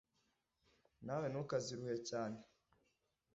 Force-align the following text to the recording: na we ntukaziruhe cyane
na 1.05 1.13
we 1.19 1.25
ntukaziruhe 1.29 1.97
cyane 2.09 2.39